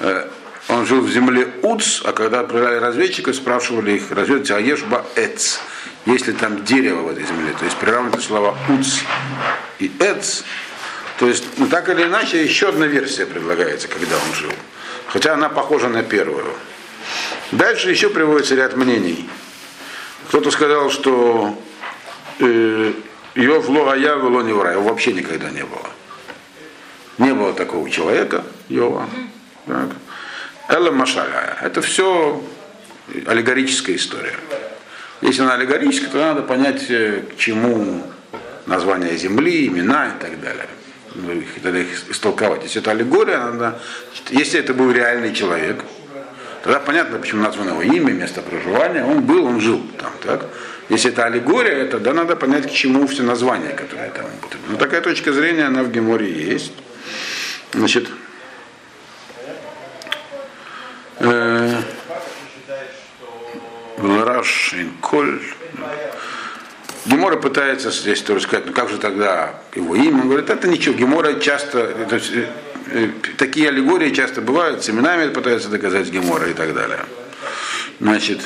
[0.00, 0.28] э,
[0.68, 5.58] он жил в земле Уц, а когда отправляли разведчиков, спрашивали их, разведчики, а ешба эц,
[6.04, 7.54] есть ли там дерево в этой земле.
[7.58, 9.00] То есть приравнивают слова Уц
[9.78, 10.42] и эц,
[11.18, 14.52] то есть, ну так или иначе, еще одна версия предлагается, когда он жил.
[15.06, 16.46] Хотя она похожа на первую.
[17.52, 19.28] Дальше еще приводится ряд мнений.
[20.28, 21.56] Кто-то сказал, что
[22.40, 22.92] э,
[23.34, 25.88] Йов ло ая вело не вра, его вообще никогда не было.
[27.18, 29.08] Не было такого человека, Йова.
[29.66, 29.90] Так.
[30.68, 31.58] Элла Машаля.
[31.62, 32.42] Это все
[33.26, 34.34] аллегорическая история.
[35.20, 38.02] Если она аллегорическая, то надо понять, э, к чему
[38.66, 40.66] название земли, имена и так далее.
[41.14, 42.62] Ну, их- Тогда их истолковать.
[42.64, 43.80] Если это аллегория, надо,
[44.30, 45.84] если это был реальный человек,
[46.62, 49.04] тогда понятно, почему названо его имя, место проживания.
[49.04, 50.12] Он был, он жил там.
[50.24, 50.46] Так?
[50.88, 54.58] Если это аллегория, тогда надо понять, к чему все названия, которые там будут.
[54.68, 56.72] Ну, такая точка зрения, она в Геморе есть.
[57.72, 58.08] Значит,
[61.20, 61.80] э,
[63.98, 65.40] Лараш Инколь.
[67.06, 70.22] Гемора пытается здесь тоже сказать, ну как же тогда его имя?
[70.22, 72.20] Он говорит, это ничего, Гемора часто, это,
[72.90, 77.00] э, такие аллегории часто бывают, с именами пытаются доказать Гемора и так далее.
[78.00, 78.40] Значит,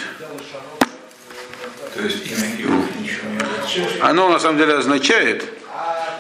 [1.95, 4.03] То есть имя Иов ничего не означает.
[4.03, 5.45] оно на самом деле означает,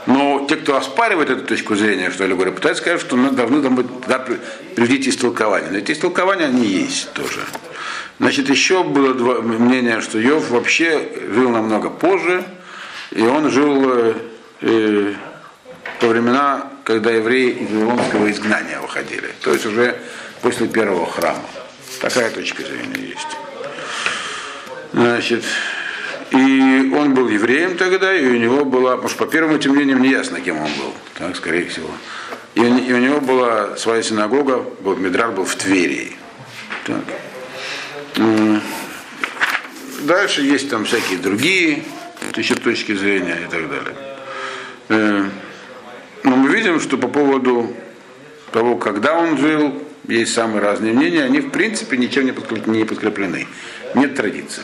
[0.06, 3.74] но те, кто оспаривает эту точку зрения, что аллегория, пытаются сказать, что мы должны там
[3.74, 4.24] быть, да,
[4.74, 5.70] приведите истолкования.
[5.70, 7.40] Но эти истолкования, они есть тоже.
[8.18, 12.44] Значит, еще было два мнения, что Йов вообще жил намного позже,
[13.12, 14.14] и он жил э,
[14.62, 15.14] э,
[16.00, 19.30] во времена, когда евреи из Вавилонского изгнания выходили.
[19.42, 19.96] То есть уже
[20.42, 21.42] после первого храма.
[22.00, 23.36] Такая точка зрения есть.
[24.92, 25.44] Значит,
[26.30, 30.02] и он был евреем тогда, и у него была, потому что по первым этим мнениям
[30.02, 31.90] не ясно, кем он был, так, скорее всего.
[32.54, 36.16] И, и у него была своя синагога, был, Медрар был в Твери.
[36.84, 37.04] Так.
[40.02, 41.82] Дальше есть там всякие другие
[42.36, 43.94] еще точки зрения и так далее.
[44.88, 45.28] Э,
[46.24, 47.74] Но мы видим, что по поводу
[48.52, 52.84] того, когда он жил, есть самые разные мнения, они в принципе ничем не подкреп- не
[52.84, 53.46] подкреплены.
[53.94, 54.62] Нет традиции.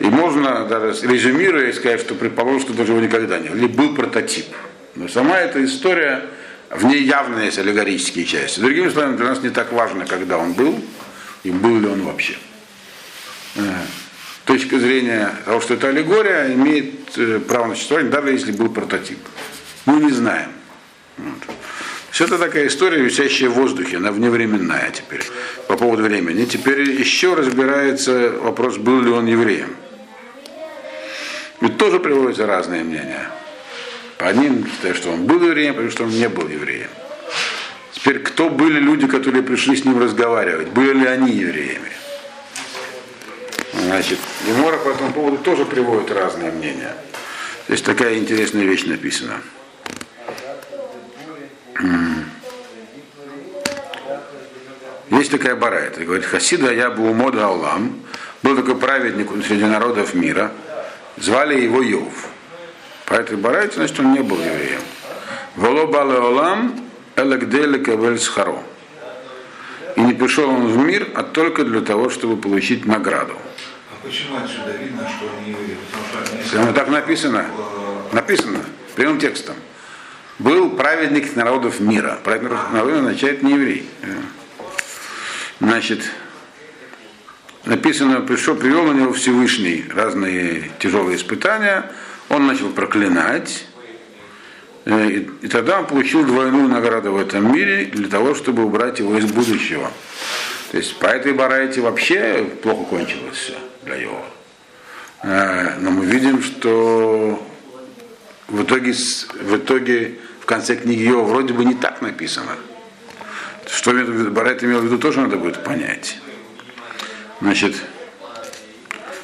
[0.00, 3.48] И можно даже резюмируя сказать, что предположим, что даже его никогда не.
[3.48, 4.46] Или был прототип.
[4.94, 6.24] Но сама эта история,
[6.70, 8.60] в ней явно есть аллегорические части.
[8.60, 10.80] Другими словами, для нас не так важно, когда он был,
[11.44, 12.36] и был ли он вообще.
[13.56, 13.60] Э,
[14.44, 19.18] Точка зрения того, что это аллегория, имеет э, право на существование, даже если был прототип.
[19.86, 20.50] Мы не знаем.
[21.16, 21.54] Вот.
[22.10, 25.22] Все это такая история, висящая в воздухе, она вневременная теперь,
[25.68, 26.44] по поводу времени.
[26.44, 29.76] Теперь еще разбирается вопрос, был ли он евреем.
[31.60, 33.28] Ведь тоже приводятся разные мнения.
[34.18, 36.88] По одним считают, что он был евреем, по другим, что он не был евреем.
[37.92, 40.68] Теперь, кто были люди, которые пришли с ним разговаривать?
[40.68, 41.92] Были ли они евреями?
[43.74, 46.94] Значит, Гемора по этому поводу тоже приводит разные мнения.
[47.68, 49.40] Здесь такая интересная вещь написана.
[55.10, 58.02] Есть такая барайта, говорит, Хасида я был мода Аллам,
[58.42, 60.52] был такой праведник среди народов мира,
[61.16, 62.28] звали его Йов.
[63.06, 64.80] По этой барайте, значит, он не был евреем.
[65.56, 68.62] Воло бале Олам элагдели кавель схаро.
[69.96, 73.34] И не пришел он в мир, а только для того, чтобы получить награду.
[73.34, 75.76] А почему отсюда видно, что он не еврей?
[75.92, 77.46] Потому что они так написано.
[78.12, 78.60] Написано,
[78.94, 79.56] прямым текстом.
[80.38, 82.18] Был праведник народов мира.
[82.24, 83.88] Праведник народов означает не еврей.
[85.60, 86.10] Значит,
[87.64, 91.90] написано, пришел, привел на него Всевышний разные тяжелые испытания,
[92.28, 93.66] он начал проклинать,
[94.84, 99.16] и, и тогда он получил двойную награду в этом мире для того, чтобы убрать его
[99.16, 99.90] из будущего.
[100.70, 104.24] То есть по этой барайте вообще плохо кончилось все для его.
[105.22, 107.46] Э, Но мы видим, что
[108.48, 112.56] в итоге, в итоге в конце книги его вроде бы не так написано.
[113.66, 116.18] Что Барайт имел в виду, тоже надо будет понять.
[117.40, 117.76] Значит,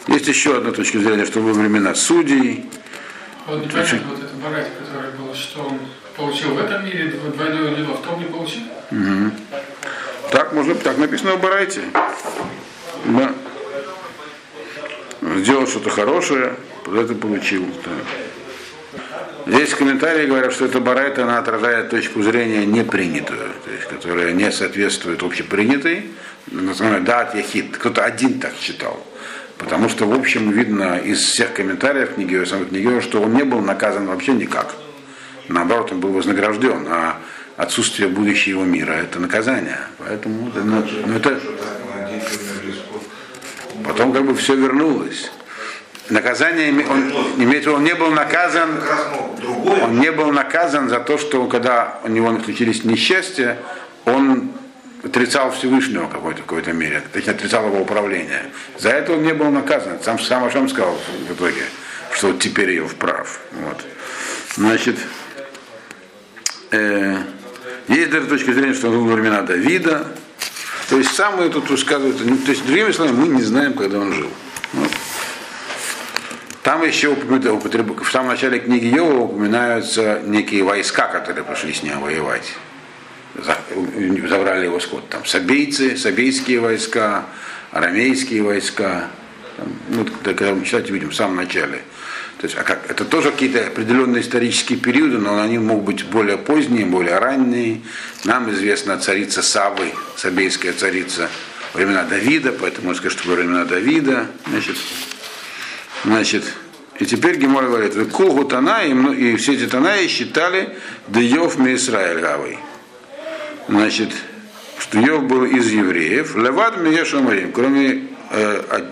[0.07, 2.65] есть еще одна точка зрения, что во времена судей,
[3.47, 4.98] Вот непонятно, вот это Барати, который
[5.39, 5.79] что он
[6.17, 8.63] получил в этом мире дв- двойное лило, в том не получил.
[10.31, 11.83] так можно, так написано в Барайте.
[13.05, 13.33] Да.
[15.37, 16.55] Сделал что-то хорошее,
[16.87, 17.67] за это получил.
[17.85, 17.91] да.
[19.47, 24.53] Здесь комментарии говорят, что эта барайта, она отражает точку зрения непринятую, то есть, которая не
[24.53, 26.11] соответствует общепринятой,
[26.49, 27.75] называемой дат яхид.
[27.79, 29.03] Кто-то один так считал.
[29.57, 33.61] Потому что, в общем, видно из всех комментариев книги, самой книги, что он не был
[33.61, 34.75] наказан вообще никак.
[35.49, 37.21] Наоборот, он был вознагражден, а
[37.57, 39.79] отсутствие будущего мира– это наказание.
[39.99, 41.39] Поэтому это, ну, ну, это, ну,
[42.07, 43.85] умерли сколько.
[43.85, 45.31] потом как бы все вернулось.
[46.11, 48.81] Наказание, он, имеется он не был наказан,
[49.43, 53.59] ну, он не был наказан за то, что когда у него случились несчастья,
[54.07, 54.53] он
[55.05, 58.45] отрицал Всевышнего в какой-то, в какой-то мере, точнее отрицал его управление.
[58.79, 59.99] За это он не был наказан.
[60.03, 61.65] Сам, сам Ашем сказал в итоге,
[62.13, 63.41] что теперь ее вправ.
[63.53, 63.85] Вот.
[64.55, 64.97] Значит,
[66.71, 67.17] э,
[67.89, 70.07] есть даже точка зрения, что он жил во времена Давида.
[70.89, 74.13] То есть самые тут рассказывают, ну, то есть, другими словами, мы не знаем, когда он
[74.13, 74.31] жил.
[74.73, 74.91] Вот.
[76.63, 82.53] Там еще в самом начале книги Йова упоминаются некие войска, которые пришли с ним воевать.
[83.35, 85.09] Забрали его скот.
[85.09, 87.25] Там сабейцы, сабейские войска,
[87.71, 89.09] арамейские войска.
[89.57, 91.81] Там, ну, когда мы читать видим в самом начале.
[92.39, 96.39] То есть, а как, это тоже какие-то определенные исторические периоды, но они могут быть более
[96.39, 97.83] поздние, более ранние.
[98.25, 101.29] Нам известна царица Савы, сабейская царица,
[101.75, 104.27] времена Давида, поэтому можно сказать, что времена Давида.
[104.49, 104.77] Значит,
[106.05, 106.45] Значит,
[107.01, 110.77] И теперь Гемора говорит, Кулгу Тана и, все эти Танаи считали
[111.09, 112.59] Деев Израиль Гавой.
[113.69, 114.11] Значит,
[114.79, 118.83] что Йов был из евреев, Левад Миешамарим, кроме, э,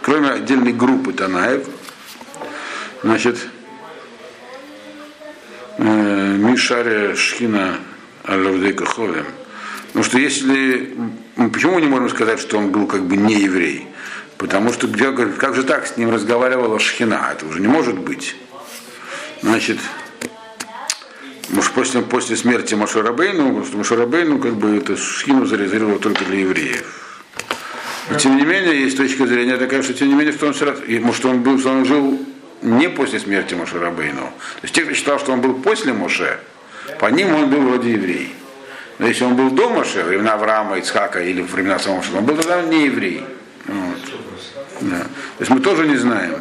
[0.00, 1.66] кроме отдельной группы Танаев,
[3.04, 3.38] значит,
[5.78, 7.76] э, Мишаре Шхина
[8.24, 9.26] Алавдейка Ховем.
[9.88, 10.94] Потому что если...
[11.36, 13.86] м, Почему мы не можем сказать, что он был как бы не еврей?
[14.38, 17.30] Потому что где, как же так с ним разговаривала Шхина?
[17.32, 18.34] Это уже не может быть.
[19.42, 19.78] Значит,
[21.50, 26.40] может, после, после смерти Машарабейну, потому что Машарабейну как бы это Шхину зарезервировал только для
[26.40, 27.20] евреев.
[28.10, 30.64] Но, тем не менее, есть точка зрения такая, что тем не менее, что он, все
[30.66, 32.20] равно- может, он, был, что он жил
[32.62, 34.22] не после смерти Машарабейну.
[34.22, 36.38] То есть те, кто считал, что он был после Моше,
[36.98, 38.34] по ним он был вроде еврей.
[38.98, 42.36] Но если он был до Моше, времена Авраама, Ицхака или времена самого Моше, он был
[42.36, 43.24] тогда не еврей.
[43.66, 43.98] Вот.
[44.80, 45.00] Да.
[45.00, 46.36] То есть мы тоже не знаем.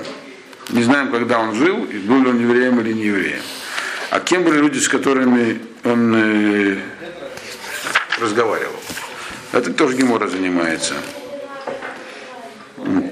[0.70, 3.42] Не знаем, когда он жил, и был ли он евреем или не евреем.
[4.10, 6.78] А кем были люди, с которыми он э,
[8.20, 8.80] разговаривал?
[9.52, 10.94] Это тоже Гемора занимается.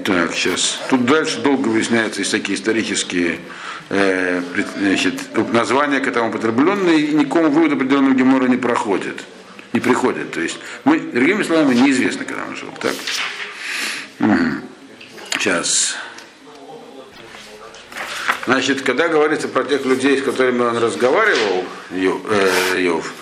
[0.04, 0.78] Так, сейчас.
[0.90, 3.38] Тут дальше долго выясняются есть такие исторические
[3.88, 4.42] э,
[4.78, 5.14] значит,
[5.52, 9.24] названия к этому употребленные, и никакому выводу определенного Гемора не проходит.
[9.72, 10.32] Не приходит.
[10.32, 12.68] То есть, мы, другими словами, неизвестно, когда он жил.
[12.80, 12.94] Так.
[15.38, 15.96] Сейчас.
[18.46, 23.12] Значит, когда говорится про тех людей, с которыми он разговаривал, Ё- э, Иов,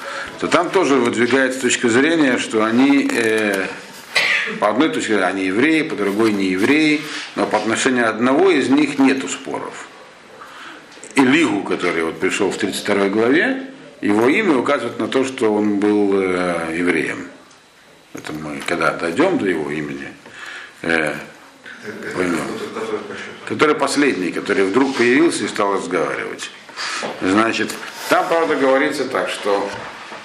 [0.41, 3.67] то там тоже выдвигается точка зрения, что они э,
[4.59, 7.03] по одной точке зрения они евреи, по другой не евреи,
[7.37, 9.89] но по отношению одного из них нету споров.
[11.15, 13.67] Илигу, который вот пришел в 32 главе,
[14.01, 17.29] его имя указывает на то, что он был э, евреем.
[18.15, 20.09] Это мы, когда дойдем до его имени,
[20.83, 21.15] э,
[22.15, 22.41] Поймем.
[23.47, 26.51] который последний, который вдруг появился и стал разговаривать.
[27.21, 27.71] Значит,
[28.09, 29.69] там, правда, говорится так, что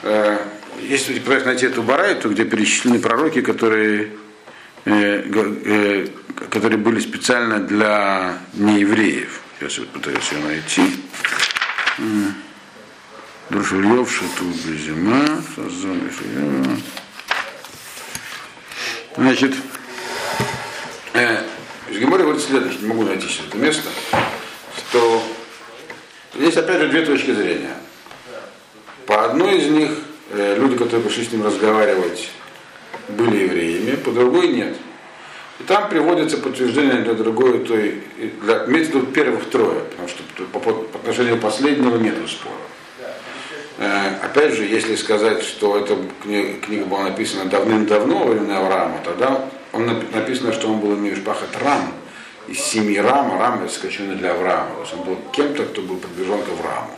[0.04, 0.38] э,
[0.82, 4.12] если пытаетесь найти эту барайту, где перечислены пророки, которые,
[4.86, 6.08] э, э,
[6.50, 9.42] которые были специально для неевреев.
[9.60, 10.82] Сейчас я вот пытаюсь ее найти.
[13.50, 15.44] Друшильев, Шату, Безима.
[19.16, 19.54] Значит,
[21.16, 21.44] Э,
[21.90, 23.88] из Гемора говорит следующее, не могу найти сейчас это место,
[24.78, 25.24] что
[26.34, 27.78] есть опять же две точки зрения.
[29.08, 29.92] По одной из них
[30.34, 32.30] люди, которые пришли с ним разговаривать,
[33.10, 34.76] были евреями, по другой нет.
[35.60, 40.60] И там приводится подтверждение для другой, той, и для, имеется первых трое, потому что по,
[40.60, 42.56] по- по отношению последнего нет спора.
[43.78, 49.00] Э, Опять же, если сказать, что эта книга, книга была написана давным-давно, во времена Авраама,
[49.06, 51.94] тогда он нап- написано, что он был имеешь пахот Рам,
[52.48, 54.76] из семьи Рама, Рам это сокращенно для Авраама.
[54.76, 56.92] То есть он был кем-то, кто был приближен к Аврааму.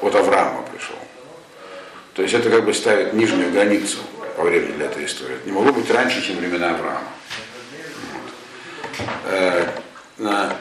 [0.00, 0.96] От Авраама пришел.
[2.20, 3.96] То есть это как бы ставит нижнюю границу
[4.36, 5.36] по времени для этой истории.
[5.36, 7.00] Это не могло быть раньше, чем времена Авраама.
[8.12, 9.00] Вот.
[9.24, 9.66] Э,
[10.18, 10.54] на-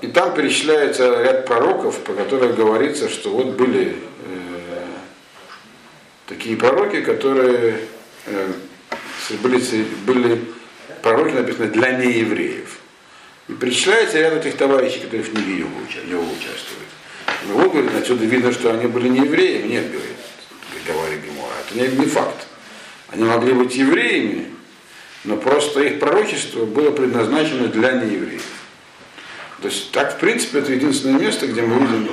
[0.00, 4.84] и там перечисляется ряд пророков, по которых говорится, что вот были э,
[6.26, 7.80] такие пророки, которые
[8.24, 8.52] э,
[9.42, 10.42] были, были
[11.02, 12.78] пророки, написано, для неевреев.
[13.48, 15.66] И перечисляется ряд этих товарищей, которые в книге
[16.06, 16.88] Йова участвуют.
[17.44, 19.68] И вот, говорит, отсюда видно, что они были не евреями.
[19.68, 20.16] Нет, говорит,
[20.86, 22.46] говорит Гемора, это не, не факт.
[23.08, 24.52] Они могли быть евреями,
[25.24, 28.44] но просто их пророчество было предназначено для неевреев.
[29.62, 32.08] То есть так, в принципе, это единственное место, где мы видим.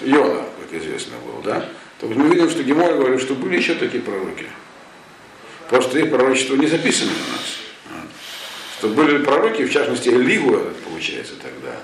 [0.00, 1.68] Иона, как известно был, да?
[2.00, 4.46] То есть мы видим, что Гемор говорит, что были еще такие пророки.
[5.68, 8.02] Просто их пророчество не записано у нас.
[8.78, 11.76] Что были пророки, в частности, Элигу получается тогда.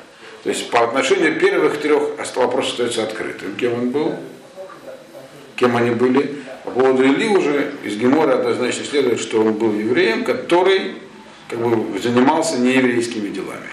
[0.44, 3.56] То есть по отношению первых трех вопрос остается открытым.
[3.56, 4.14] Кем он был?
[5.56, 6.42] Кем они были?
[6.64, 10.96] По поводу Или уже из Гемора однозначно следует, что он был евреем, который
[11.48, 13.70] как бы, занимался нееврейскими делами.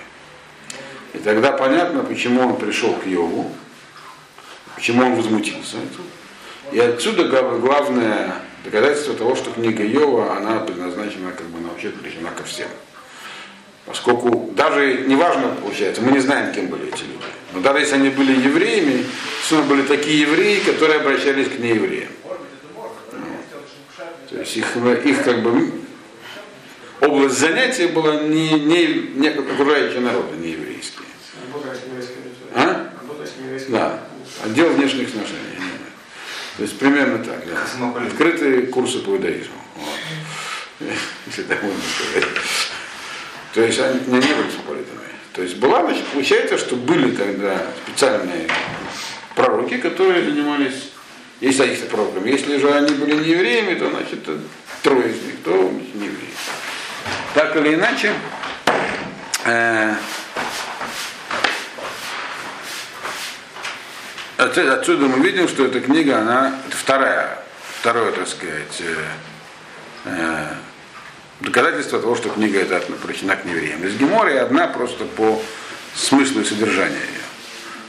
[1.14, 3.52] И тогда понятно, почему он пришел к Йову,
[4.76, 5.76] почему он возмутился.
[6.72, 12.44] И отсюда главное доказательство того, что книга Йова, она предназначена, как бы, вообще предназначена ко
[12.44, 12.70] всем.
[13.92, 17.26] Поскольку даже неважно, получается, мы не знаем, кем были эти люди.
[17.52, 19.06] Но даже если они были евреями,
[19.44, 22.08] все были такие евреи, которые обращались к неевреям.
[24.30, 25.74] То есть их, их как бы
[27.02, 28.86] область занятия была не, не,
[29.16, 31.08] не окружающие народы, не еврейские.
[32.56, 32.94] А?
[33.68, 34.00] Да.
[34.46, 35.60] Отдел внешних отношений.
[36.56, 37.44] То есть примерно так.
[37.46, 38.06] Да.
[38.06, 39.56] Открытые курсы по иудаизму.
[39.76, 40.88] Вот.
[41.28, 42.30] Если так можно сказать.
[43.54, 45.00] То есть они не, не были космополитами.
[45.34, 48.48] То есть была, значит, получается, что были тогда специальные
[49.36, 50.92] пророки, которые занимались
[51.40, 52.30] исаистскими пророками.
[52.30, 54.28] Если же они были не евреями, то, значит,
[54.84, 55.52] трое из них, то
[55.94, 56.30] не евреи.
[57.34, 58.14] Так или иначе,
[59.46, 59.96] э,
[64.38, 67.40] отсюда, отсюда мы видим, что эта книга, она это вторая,
[67.80, 68.96] второе, так сказать, э,
[70.06, 70.48] э,
[71.42, 73.84] доказательство того, что книга эта обращена к неевреям.
[73.84, 75.42] Из Гемора одна просто по
[75.96, 77.22] смыслу и содержанию ее.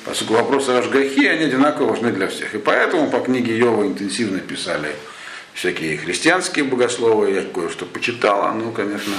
[0.04, 2.54] Поскольку вопросы о Ашгахе, они одинаково важны для всех.
[2.54, 4.96] И поэтому по книге Йова интенсивно писали
[5.54, 9.14] всякие христианские богословы, я кое-что почитал, оно, конечно,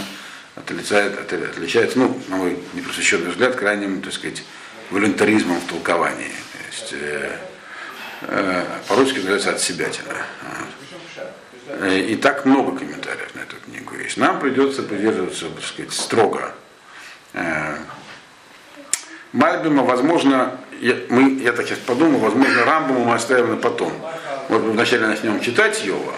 [0.56, 4.44] отличает, отличается, ну, на мой непросвещенный взгляд, крайним, так сказать,
[4.92, 6.32] волюнтаризмом в толковании.
[6.52, 7.38] То есть, э,
[8.22, 9.88] э, по-русски называется от себя
[11.68, 13.56] э, И так много комментариев на эту
[14.06, 14.18] есть.
[14.18, 16.54] Нам придется придерживаться, так сказать, строго.
[17.34, 17.76] Э,
[19.32, 23.92] Мальбима, возможно, я, мы, я так сейчас подумал, возможно, Рамбаму мы оставим на потом.
[24.50, 26.14] Вот мы вначале начнем читать Йова,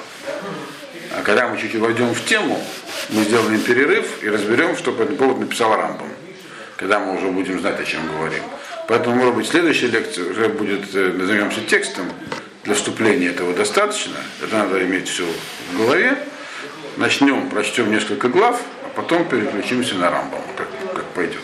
[1.17, 2.61] а когда мы чуть-чуть войдем в тему,
[3.09, 6.09] мы сделаем перерыв и разберем, что по этому поводу написал Рамбам,
[6.75, 8.43] когда мы уже будем знать, о чем говорим.
[8.87, 12.05] Поэтому, может быть, следующая лекция уже будет, э, назовемся текстом,
[12.65, 14.15] для вступления этого достаточно.
[14.43, 15.25] Это надо иметь все
[15.71, 16.17] в голове.
[16.97, 21.41] Начнем, прочтем несколько глав, а потом переключимся на Рамбам, как, как пойдет.